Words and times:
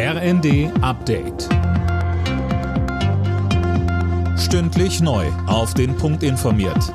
RND 0.00 0.70
Update. 0.80 1.48
Stündlich 4.38 5.00
neu. 5.00 5.26
Auf 5.48 5.74
den 5.74 5.96
Punkt 5.96 6.22
informiert. 6.22 6.94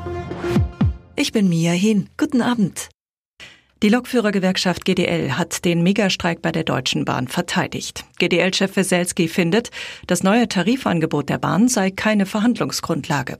Ich 1.18 1.34
bin 1.34 1.50
Mia 1.50 1.74
Hin. 1.74 2.08
Guten 2.16 2.42
Abend. 2.42 2.88
Die 3.81 3.89
Lokführergewerkschaft 3.89 4.86
GDL 4.86 5.34
hat 5.34 5.66
den 5.66 5.84
Megastreik 5.84 6.42
bei 6.42 6.54
der 6.54 6.63
Deutschen 6.63 7.04
Bahn 7.04 7.28
verteidigt. 7.28 8.05
GDL-Chef 8.20 8.78
Weselski 8.78 9.28
findet, 9.28 9.72
das 10.08 10.24
neue 10.24 10.47
Tarifangebot 10.47 11.28
der 11.28 11.40
Bahn 11.40 11.67
sei 11.67 11.92
keine 11.92 12.26
Verhandlungsgrundlage. 12.26 13.38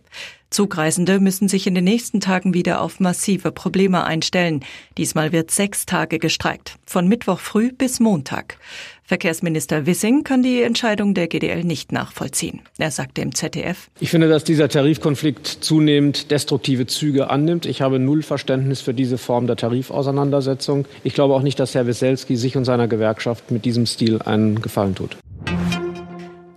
Zugreisende 0.54 1.20
müssen 1.20 1.48
sich 1.48 1.66
in 1.66 1.74
den 1.74 1.84
nächsten 1.84 2.20
Tagen 2.20 2.54
wieder 2.54 2.82
auf 2.82 3.00
massive 3.00 3.52
Probleme 3.52 4.04
einstellen. 4.04 4.64
Diesmal 5.00 5.32
wird 5.32 5.50
sechs 5.50 5.88
Tage 5.88 6.20
gestreikt, 6.20 6.78
von 6.86 7.08
Mittwoch 7.08 7.40
früh 7.40 7.72
bis 7.72 8.00
Montag. 8.00 8.60
Verkehrsminister 9.04 9.88
Wissing 9.88 10.24
kann 10.24 10.44
die 10.44 10.62
Entscheidung 10.62 11.16
der 11.16 11.28
GDL 11.28 11.64
nicht 11.64 11.92
nachvollziehen. 11.92 12.62
Er 12.78 12.92
sagte 12.92 13.22
im 13.22 13.34
ZDF, 13.34 13.90
Ich 14.00 14.12
finde, 14.12 14.30
dass 14.30 14.44
dieser 14.44 14.70
Tarifkonflikt 14.70 15.48
zunehmend 15.48 16.30
destruktive 16.30 16.86
Züge 16.86 17.32
annimmt. 17.32 17.66
Ich 17.66 17.82
habe 17.82 17.98
null 17.98 18.22
Verständnis 18.22 18.82
für 18.82 18.94
diese 18.94 19.18
Form 19.18 19.48
der 19.48 19.56
Tarifauseinandersetzung. 19.56 20.86
Ich 21.04 21.16
glaube 21.16 21.34
auch 21.34 21.42
nicht, 21.42 21.60
dass 21.60 21.74
Herr 21.74 21.88
Weselski 21.88 22.36
sich 22.36 22.56
und 22.56 22.66
seiner 22.66 22.88
Gewerkschaft 22.88 23.50
mit 23.50 23.66
diesem 23.66 23.88
Stil 23.88 24.22
einen 24.22 24.62
Gefallen 24.62 24.94
tut. 24.94 25.18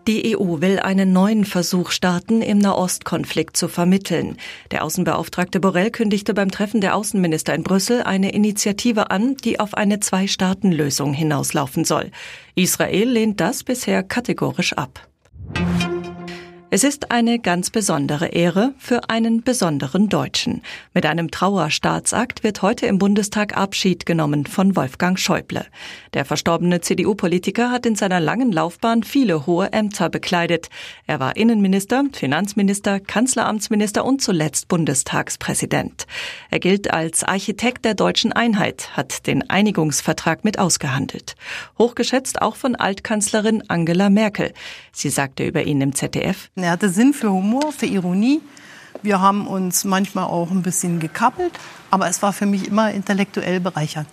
Die 0.06 0.36
EU 0.38 0.60
will 0.60 0.78
einen 0.78 1.12
neuen 1.12 1.44
Versuch 1.44 1.90
starten, 1.90 2.40
im 2.40 2.58
Nahostkonflikt 2.58 3.56
zu 3.56 3.66
vermitteln. 3.66 4.36
Der 4.70 4.84
Außenbeauftragte 4.84 5.58
Borrell 5.58 5.90
kündigte 5.90 6.32
beim 6.32 6.52
Treffen 6.52 6.80
der 6.80 6.94
Außenminister 6.94 7.52
in 7.54 7.64
Brüssel 7.64 8.02
eine 8.04 8.30
Initiative 8.30 9.10
an, 9.10 9.36
die 9.36 9.58
auf 9.58 9.74
eine 9.74 9.98
Zwei-Staaten-Lösung 9.98 11.12
hinauslaufen 11.12 11.84
soll. 11.84 12.12
Israel 12.54 13.08
lehnt 13.08 13.40
das 13.40 13.64
bisher 13.64 14.04
kategorisch 14.04 14.74
ab. 14.74 15.08
Es 16.68 16.82
ist 16.82 17.12
eine 17.12 17.38
ganz 17.38 17.70
besondere 17.70 18.26
Ehre 18.26 18.74
für 18.76 19.08
einen 19.08 19.42
besonderen 19.42 20.08
Deutschen. 20.08 20.62
Mit 20.94 21.06
einem 21.06 21.30
Trauerstaatsakt 21.30 22.42
wird 22.42 22.60
heute 22.60 22.86
im 22.86 22.98
Bundestag 22.98 23.56
Abschied 23.56 24.04
genommen 24.04 24.46
von 24.46 24.74
Wolfgang 24.74 25.16
Schäuble. 25.16 25.64
Der 26.12 26.24
verstorbene 26.24 26.80
CDU-Politiker 26.80 27.70
hat 27.70 27.86
in 27.86 27.94
seiner 27.94 28.18
langen 28.18 28.50
Laufbahn 28.50 29.04
viele 29.04 29.46
hohe 29.46 29.72
Ämter 29.72 30.10
bekleidet. 30.10 30.68
Er 31.06 31.20
war 31.20 31.36
Innenminister, 31.36 32.02
Finanzminister, 32.12 32.98
Kanzleramtsminister 32.98 34.04
und 34.04 34.20
zuletzt 34.20 34.66
Bundestagspräsident. 34.66 36.08
Er 36.50 36.58
gilt 36.58 36.92
als 36.92 37.22
Architekt 37.22 37.84
der 37.84 37.94
deutschen 37.94 38.32
Einheit, 38.32 38.96
hat 38.96 39.28
den 39.28 39.48
Einigungsvertrag 39.48 40.42
mit 40.42 40.58
ausgehandelt. 40.58 41.36
Hochgeschätzt 41.78 42.42
auch 42.42 42.56
von 42.56 42.74
Altkanzlerin 42.74 43.62
Angela 43.68 44.10
Merkel. 44.10 44.52
Sie 44.90 45.10
sagte 45.10 45.44
über 45.46 45.62
ihn 45.62 45.80
im 45.80 45.94
ZDF, 45.94 46.50
er 46.64 46.70
hatte 46.70 46.88
Sinn 46.88 47.12
für 47.12 47.30
Humor, 47.30 47.72
für 47.72 47.86
Ironie. 47.86 48.40
Wir 49.02 49.20
haben 49.20 49.46
uns 49.46 49.84
manchmal 49.84 50.24
auch 50.24 50.50
ein 50.50 50.62
bisschen 50.62 51.00
gekappelt, 51.00 51.52
aber 51.90 52.08
es 52.08 52.22
war 52.22 52.32
für 52.32 52.46
mich 52.46 52.66
immer 52.66 52.90
intellektuell 52.92 53.60
bereichernd. 53.60 54.08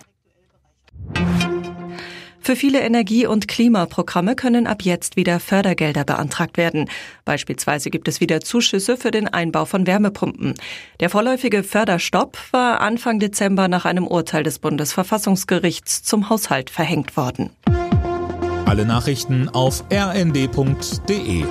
Für 2.44 2.56
viele 2.56 2.82
Energie- 2.82 3.26
und 3.26 3.48
Klimaprogramme 3.48 4.36
können 4.36 4.66
ab 4.66 4.82
jetzt 4.82 5.16
wieder 5.16 5.40
Fördergelder 5.40 6.04
beantragt 6.04 6.58
werden. 6.58 6.90
Beispielsweise 7.24 7.88
gibt 7.88 8.06
es 8.06 8.20
wieder 8.20 8.42
Zuschüsse 8.42 8.98
für 8.98 9.10
den 9.10 9.28
Einbau 9.28 9.64
von 9.64 9.86
Wärmepumpen. 9.86 10.52
Der 11.00 11.08
vorläufige 11.08 11.62
Förderstopp 11.62 12.36
war 12.50 12.82
Anfang 12.82 13.18
Dezember 13.18 13.68
nach 13.68 13.86
einem 13.86 14.06
Urteil 14.06 14.42
des 14.42 14.58
Bundesverfassungsgerichts 14.58 16.02
zum 16.02 16.28
Haushalt 16.28 16.68
verhängt 16.68 17.16
worden. 17.16 17.48
Alle 18.66 18.84
Nachrichten 18.84 19.48
auf 19.48 19.82
rnd.de 19.90 21.46